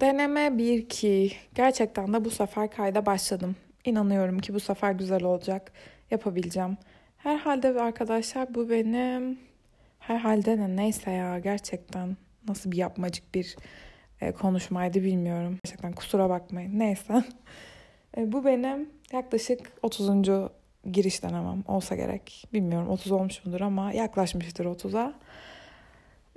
Deneme 0.00 0.40
1-2. 0.40 1.32
Gerçekten 1.54 2.12
de 2.12 2.24
bu 2.24 2.30
sefer 2.30 2.70
kayda 2.70 3.06
başladım. 3.06 3.56
İnanıyorum 3.84 4.38
ki 4.38 4.54
bu 4.54 4.60
sefer 4.60 4.92
güzel 4.92 5.22
olacak. 5.22 5.72
Yapabileceğim. 6.10 6.76
Herhalde 7.16 7.68
arkadaşlar 7.68 8.54
bu 8.54 8.70
benim 8.70 9.38
herhalde 9.98 10.58
ne 10.58 10.76
neyse 10.76 11.10
ya 11.10 11.38
gerçekten 11.38 12.16
nasıl 12.48 12.70
bir 12.70 12.76
yapmacık 12.76 13.34
bir 13.34 13.56
e, 14.20 14.32
konuşmaydı 14.32 15.02
bilmiyorum. 15.02 15.58
Gerçekten 15.64 15.92
kusura 15.92 16.30
bakmayın. 16.30 16.78
Neyse. 16.78 17.24
E, 18.16 18.32
bu 18.32 18.44
benim 18.44 18.90
yaklaşık 19.12 19.72
30. 19.82 20.10
giriş 20.92 21.22
denemem 21.22 21.64
olsa 21.68 21.96
gerek. 21.96 22.44
Bilmiyorum 22.52 22.88
30 22.88 23.12
olmuş 23.12 23.44
mudur 23.44 23.60
ama 23.60 23.92
yaklaşmıştır 23.92 24.64
30'a. 24.64 25.14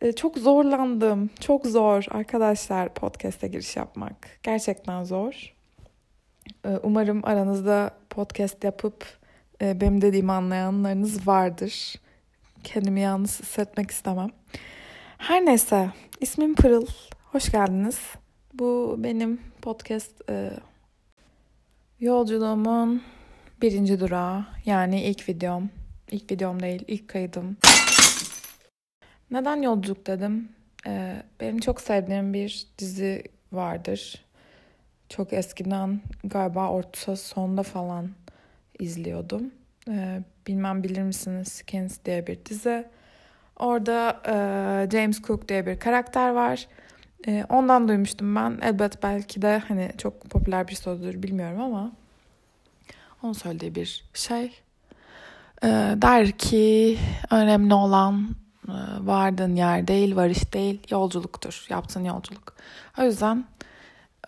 E, 0.00 0.12
çok 0.12 0.38
zorlandım. 0.38 1.30
Çok 1.40 1.66
zor 1.66 2.04
arkadaşlar 2.10 2.94
podcast'e 2.94 3.48
giriş 3.48 3.76
yapmak. 3.76 4.28
Gerçekten 4.42 5.04
zor. 5.04 5.54
E, 6.64 6.68
umarım 6.82 7.20
aranızda 7.24 7.90
podcast 8.10 8.64
yapıp 8.64 9.06
e, 9.62 9.80
benim 9.80 10.00
dediğimi 10.00 10.32
anlayanlarınız 10.32 11.28
vardır. 11.28 11.94
Kendimi 12.64 13.00
yalnız 13.00 13.40
hissetmek 13.40 13.90
istemem. 13.90 14.30
Her 15.18 15.44
neyse 15.44 15.90
ismim 16.20 16.54
Pırıl. 16.54 16.86
Hoş 17.24 17.52
geldiniz. 17.52 17.98
Bu 18.54 18.96
benim 18.98 19.40
podcast 19.62 20.30
e, 20.30 20.50
yolculuğumun 22.00 23.02
birinci 23.62 24.00
durağı. 24.00 24.46
Yani 24.64 25.02
ilk 25.02 25.28
videom. 25.28 25.70
İlk 26.10 26.32
videom 26.32 26.62
değil, 26.62 26.84
ilk 26.88 27.08
kaydım. 27.08 27.56
Neden 29.30 29.62
yolculuk 29.62 30.06
dedim? 30.06 30.48
Ee, 30.86 31.22
benim 31.40 31.58
çok 31.58 31.80
sevdiğim 31.80 32.34
bir 32.34 32.66
dizi 32.78 33.22
vardır. 33.52 34.24
Çok 35.08 35.32
eskiden 35.32 36.00
galiba 36.24 36.68
orta 36.68 37.16
sonda 37.16 37.62
falan 37.62 38.10
izliyordum. 38.78 39.50
Ee, 39.88 40.20
bilmem 40.46 40.82
bilir 40.82 41.02
misiniz 41.02 41.48
Skins 41.48 41.98
diye 42.04 42.26
bir 42.26 42.44
dizi. 42.44 42.86
Orada 43.56 44.22
e, 44.26 44.90
James 44.90 45.22
Cook 45.22 45.48
diye 45.48 45.66
bir 45.66 45.78
karakter 45.78 46.30
var. 46.30 46.68
E, 47.26 47.44
ondan 47.48 47.88
duymuştum 47.88 48.36
ben. 48.36 48.58
Elbet 48.62 49.02
belki 49.02 49.42
de 49.42 49.62
hani 49.68 49.90
çok 49.98 50.20
popüler 50.30 50.68
bir 50.68 50.74
sorudur 50.74 51.22
bilmiyorum 51.22 51.60
ama 51.60 51.92
onun 53.22 53.32
söylediği 53.32 53.74
bir 53.74 54.04
şey. 54.14 54.44
E, 55.62 55.68
der 56.02 56.32
ki 56.32 56.98
önemli 57.30 57.74
olan 57.74 58.28
vardığın 59.00 59.56
yer 59.56 59.88
değil, 59.88 60.16
varış 60.16 60.52
değil, 60.52 60.80
yolculuktur. 60.90 61.66
Yaptığın 61.68 62.04
yolculuk. 62.04 62.54
O 62.98 63.02
yüzden 63.02 63.44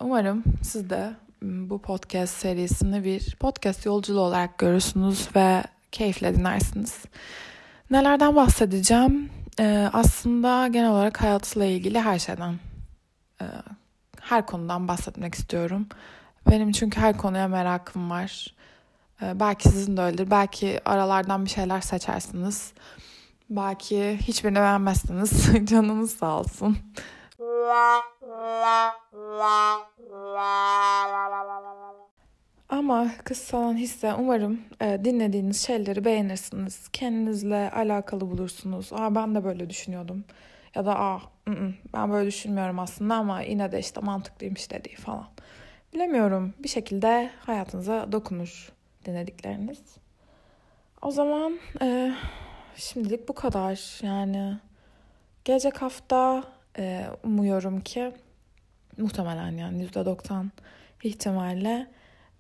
umarım 0.01 0.45
siz 0.63 0.91
de 0.91 1.11
bu 1.43 1.83
podcast 1.83 2.37
serisini 2.37 3.05
bir 3.05 3.37
podcast 3.41 3.87
yolculuğu 3.87 4.21
olarak 4.21 4.59
görürsünüz 4.59 5.29
ve 5.37 5.63
keyifle 5.93 6.37
dinlersiniz. 6.37 7.05
Nelerden 7.91 8.37
bahsedeceğim? 8.37 9.31
Ee, 9.61 9.91
aslında 9.93 10.69
genel 10.69 10.91
olarak 10.91 11.23
hayatla 11.23 11.65
ilgili 11.65 12.01
her 12.01 12.19
şeyden, 12.19 12.55
e, 13.41 13.45
her 14.21 14.47
konudan 14.47 14.89
bahsetmek 14.89 15.35
istiyorum. 15.35 15.87
Benim 16.51 16.73
çünkü 16.73 17.01
her 17.01 17.17
konuya 17.17 17.49
merakım 17.49 18.11
var. 18.11 18.55
Ee, 19.23 19.41
belki 19.41 19.69
sizin 19.69 19.97
de 19.97 20.01
öyledir. 20.01 20.31
Belki 20.31 20.81
aralardan 20.85 21.45
bir 21.45 21.51
şeyler 21.51 21.81
seçersiniz. 21.81 22.73
Belki 23.51 24.17
hiçbirini 24.17 24.59
beğenmezsiniz. 24.59 25.49
Canınız 25.65 26.11
sağ 26.11 26.41
olsun. 26.41 26.77
Ama 32.69 33.11
kıssalan 33.25 33.77
hisse 33.77 34.15
umarım 34.15 34.61
e, 34.81 35.05
dinlediğiniz 35.05 35.67
şeyleri 35.67 36.05
beğenirsiniz. 36.05 36.89
Kendinizle 36.89 37.71
alakalı 37.71 38.21
bulursunuz. 38.21 38.93
Aa 38.93 39.15
ben 39.15 39.35
de 39.35 39.45
böyle 39.45 39.71
düşünüyordum. 39.71 40.25
Ya 40.75 40.87
da 40.87 40.99
aa 40.99 41.21
ı-ı, 41.49 41.75
ben 41.95 42.13
böyle 42.13 42.27
düşünmüyorum 42.27 42.79
aslında 42.79 43.15
ama 43.15 43.41
yine 43.43 43.73
de 43.73 43.79
işte 43.79 44.01
mantıklıymış 44.01 44.71
dediği 44.71 44.97
falan. 44.97 45.27
Bilemiyorum. 45.95 46.55
Bir 46.59 46.69
şekilde 46.69 47.31
hayatınıza 47.47 48.13
dokunur 48.13 48.73
dinledikleriniz. 49.05 49.81
O 51.03 51.11
zaman 51.11 51.59
e, 51.83 52.13
şimdilik 52.77 53.29
bu 53.29 53.35
kadar. 53.35 54.01
Yani 54.03 54.57
gelecek 55.45 55.83
hafta 55.83 56.45
e, 56.79 57.07
umuyorum 57.23 57.81
ki 57.81 58.13
muhtemelen 58.97 59.51
yani 59.51 59.87
%90 59.87 60.47
ihtimalle 61.03 61.87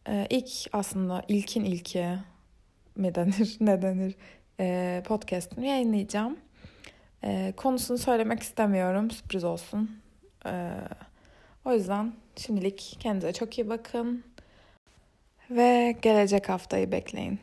ee, 0.08 0.26
ilk 0.30 0.48
aslında 0.72 1.22
ilkin 1.28 1.64
ilki 1.64 2.06
mi 2.96 3.14
denir 3.14 3.56
ne 3.60 3.82
denir 3.82 4.14
e, 4.60 5.02
podcast'ını 5.06 5.66
yayınlayacağım. 5.66 6.36
E, 7.24 7.52
konusunu 7.56 7.98
söylemek 7.98 8.42
istemiyorum 8.42 9.10
sürpriz 9.10 9.44
olsun. 9.44 10.00
E, 10.46 10.70
o 11.64 11.72
yüzden 11.72 12.12
şimdilik 12.36 12.96
kendinize 13.00 13.32
çok 13.32 13.58
iyi 13.58 13.68
bakın 13.68 14.24
ve 15.50 15.96
gelecek 16.02 16.48
haftayı 16.48 16.92
bekleyin. 16.92 17.40